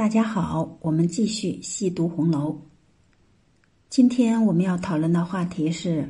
[0.00, 2.58] 大家好，我们继续细读红楼。
[3.90, 6.08] 今天我们要讨论的话题是：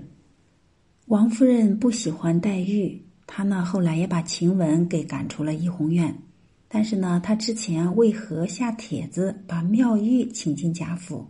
[1.07, 6.17] 王夫人不喜欢黛玉，她呢后来也把晴雯给赶出了怡红院。
[6.69, 11.17] 但是呢，她之前为何下帖子把妙玉请进贾府？《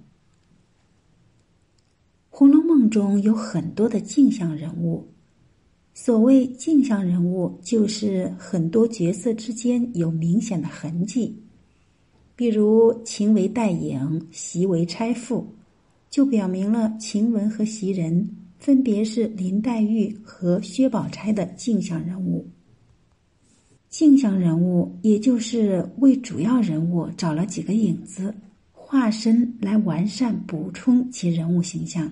[2.29, 5.09] 红楼梦》中有很多的镜像人物，
[5.95, 11.43] 所谓镜像人物，就是很多角色之间有明显的痕迹。
[12.41, 15.47] 比如晴为代影，袭为钗妇，
[16.09, 22.49] 就表明了晴雯和袭人分别是林黛玉和薛宝钗的镜像人物。
[23.91, 28.35] 镜像人物也就是为主要人物找了几个影子
[28.73, 32.11] 化身来完善补充其人物形象。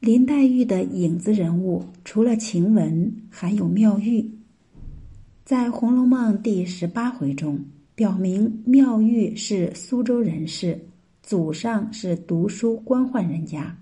[0.00, 4.30] 林黛玉的影子人物除了晴雯，还有妙玉。
[5.46, 7.58] 在《红楼梦》第十八回中。
[8.02, 10.76] 表明妙玉是苏州人士，
[11.22, 13.78] 祖上是读书官宦人家，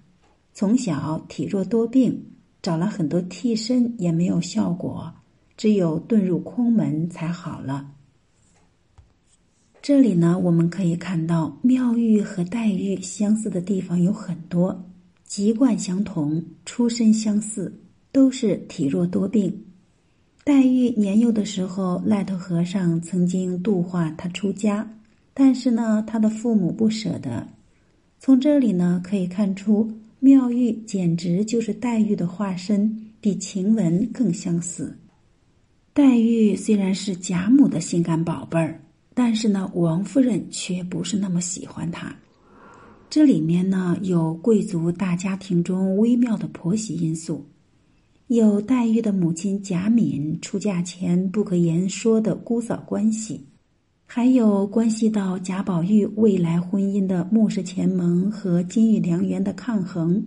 [0.52, 2.22] 从小体弱多病，
[2.60, 5.10] 找了很多替身也没有效果，
[5.56, 7.92] 只有遁入空门才好了。
[9.80, 14.84] 这里呢，我们可以看到妙玉和黛玉相似的地方有很多，
[15.24, 17.74] 籍贯相同，出身相似，
[18.12, 19.64] 都是体弱多病。
[20.50, 24.84] 黛玉年幼的时候，赖头和尚曾经度化她出家，
[25.32, 27.46] 但是呢，她的父母不舍得。
[28.18, 34.92] 从这里呢，可以看出妙玉简直就是黛玉的化身，比晴雯更相似。
[35.92, 38.80] 黛玉虽然是贾母的心肝宝贝儿，
[39.14, 42.12] 但是呢，王夫人却不是那么喜欢她。
[43.08, 47.46] 这里面呢，有贵族大家庭中微妙的婆媳因素。
[48.32, 53.44] 有黛玉的母亲贾敏出嫁前不可言说的姑嫂关系，
[54.06, 60.22] 还有关系到贾宝玉未来婚姻的穆氏前盟和金玉良缘的抗衡，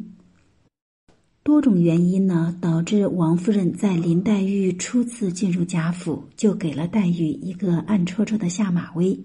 [1.43, 9.17] 多种原因呢，导致王夫人在林黛玉初次进入贾府就给了黛玉一个暗戳戳的下马威。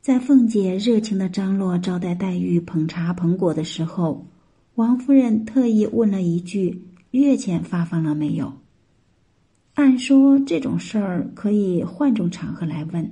[0.00, 4.26] 在凤姐热情的张罗招待黛玉捧茶捧果的时候，
[4.74, 6.82] 王夫人特意问了一句。
[7.12, 8.52] 月钱发放了没有？
[9.74, 13.10] 按说这种事儿可以换种场合来问。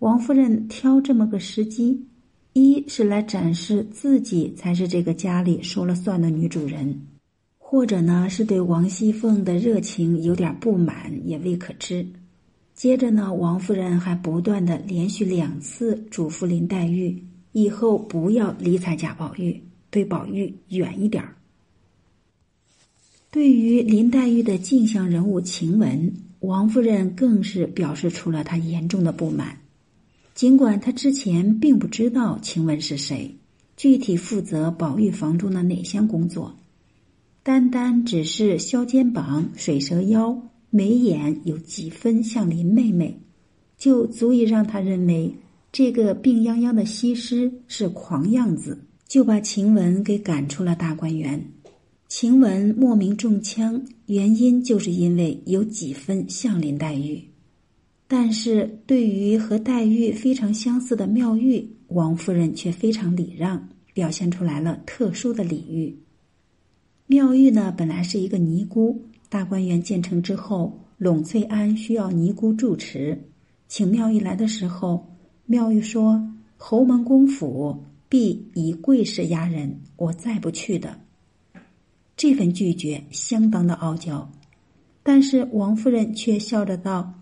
[0.00, 2.04] 王夫人挑这么个时机，
[2.54, 7.00] 一是来展示自己才是这个家里说了算的女主人，
[7.58, 12.04] 或者呢是对王熙凤的热情有点不满，也未可知。
[12.74, 17.22] 接着呢，王夫人还不断的连续两次嘱咐林黛玉，
[17.52, 21.36] 以后不要理睬贾宝玉，对宝玉远一点儿。
[23.32, 29.56] 对于林黛玉的镜像人物晴雯，王夫人更是表示出了她严重的不满。
[30.34, 33.34] 尽管她之前并不知道晴雯是谁，
[33.74, 36.54] 具体负责宝玉房中的哪项工作，
[37.42, 43.18] 单单只是削肩膀、水蛇腰、眉眼有几分像林妹妹，
[43.78, 45.34] 就足以让她认为
[45.72, 48.78] 这个病殃殃的西施是狂样子，
[49.08, 51.42] 就把晴雯给赶出了大观园。
[52.14, 57.18] 晴雯莫名中枪，原因就是因为有几分像林黛玉，
[58.06, 65.96] 但是对于和黛玉非常相似的妙玉，王夫人却非常礼让，表现出来了特殊的礼遇。
[67.06, 73.18] 妙玉呢，本来是一个尼姑，大观园建成之后，栊翠庵需要尼姑住持，
[73.68, 76.22] 请妙玉来的时候，妙玉说
[76.58, 80.94] ：“侯门公府必以贵势压人，我再不去的。”
[82.22, 84.30] 这份拒绝相当的傲娇，
[85.02, 87.12] 但是王夫人却笑着道：“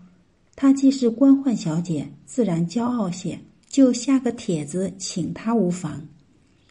[0.55, 6.07] 她既是官宦小姐，自然骄傲些，就下个帖子请她无妨。”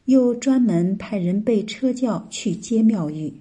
[0.06, 3.34] 又专门派人备车轿去接妙玉。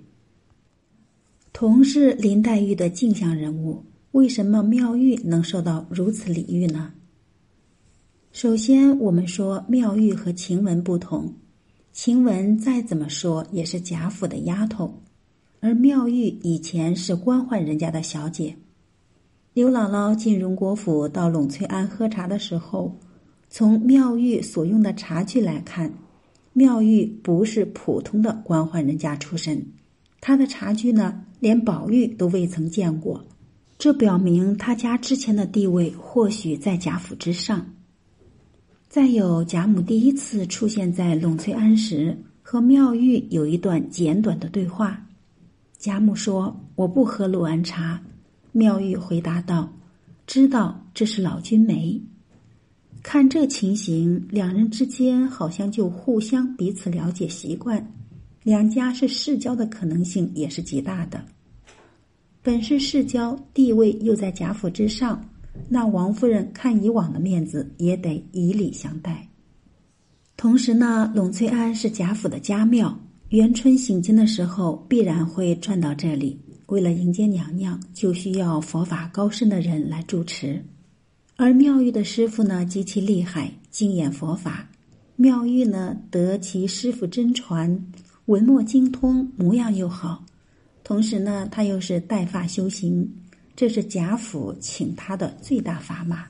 [1.54, 3.84] 同是林黛玉的镜像人物，
[4.14, 6.92] 为什么妙玉能受到如此礼遇呢？
[8.32, 11.32] 首先，我们说妙玉和晴雯不同。
[12.02, 15.02] 晴雯再怎么说也是贾府的丫头，
[15.60, 18.56] 而妙玉以前是官宦人家的小姐。
[19.54, 22.98] 刘姥姥进荣国府到栊翠庵喝茶的时候，
[23.50, 25.94] 从妙玉所用的茶具来看，
[26.54, 29.62] 妙玉不是普通的官宦人家出身，
[30.22, 33.26] 她的茶具呢，连宝玉都未曾见过，
[33.78, 37.74] 这表明她家之前的地位或许在贾府之上。
[38.90, 45.00] 再有，贾母第一次出现在栊翠庵时，和妙玉有一段简短的对话。
[45.78, 48.02] 贾母说：“我不喝陆安茶。”
[48.52, 49.72] 妙玉回答道
[50.26, 52.02] ：“知道这是老君梅。”
[53.04, 57.94] 看这情形，两人之间好像就互相彼此了解习惯，
[58.42, 61.24] 两家是世交的可能性也是极大的。
[62.42, 65.24] 本是世交，地位又在贾府之上，
[65.68, 69.28] 那王夫人看以往的面子也得以礼相待。
[70.38, 72.98] 同时呢，栊翠庵是贾府的家庙，
[73.30, 76.40] 元春行经的时候必然会转到这里。
[76.68, 80.64] 为了迎接娘娘，就需要佛法高深的人来主持。
[81.36, 84.70] 而妙玉的师傅呢，极其厉害，精研佛法。
[85.16, 87.86] 妙玉呢，得其师傅真传，
[88.26, 90.24] 文墨精通，模样又好。
[90.84, 93.10] 同时呢，他又是带发修行，
[93.60, 96.24] 这是贾府请他的最大砝码。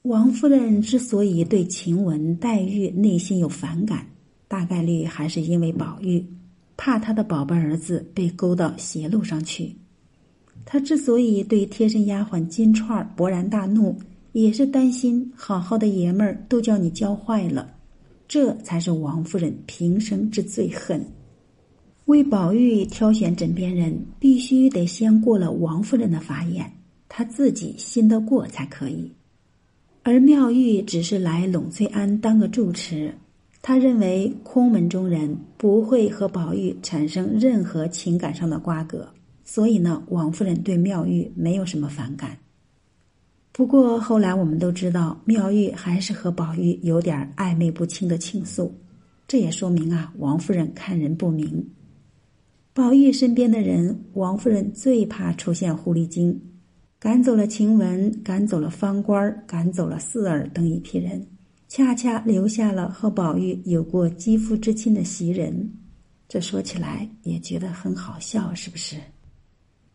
[0.00, 4.06] 王夫人之所以对晴雯、黛玉内心有反感，
[4.48, 6.24] 大概率还是因为宝玉，
[6.74, 9.76] 怕他的宝贝儿子被勾到邪路上去。
[10.64, 13.94] 他之所以对贴身丫鬟金钏儿勃然大怒，
[14.32, 17.74] 也是担心好好的爷们儿都叫你教坏了，
[18.26, 21.04] 这才是王夫人平生之最恨。
[22.10, 26.68] 为宝玉挑选枕边人，必须得先过了王夫人的法眼，
[27.08, 29.08] 他自己信得过才可以。
[30.02, 33.14] 而妙玉只是来栊翠庵当个住持，
[33.62, 39.08] 他认为空门中人不会和宝玉产生任何情感上的瓜葛。
[39.44, 42.36] 所以呢，王夫人对妙玉没有什么反感。
[43.52, 48.68] 不过后来我们都知道，妙玉还是和宝玉有点暧昧不清的情愫，
[49.28, 51.64] 这也说明啊，王夫人看人不明。
[52.72, 56.40] 宝玉身边的人，王夫人最怕出现狐狸精，
[57.00, 61.26] 赶走了晴雯，赶走了方官，赶走了四儿等一批人，
[61.66, 65.68] 恰恰留下了和宝玉有过肌肤之亲的袭人。
[66.28, 68.96] 这说起来也觉得很好笑，是不是？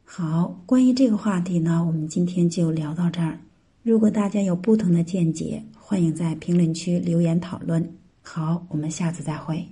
[0.04, 3.40] 好，关于这个话题呢，我们今天就聊到这儿。
[3.84, 7.90] 如果大家有不同的见解，欢迎在评论区留言讨论。
[8.22, 9.66] 好，我们下次再会。